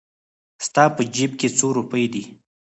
[0.65, 2.23] ستا په جېب کې څو روپۍ دي؟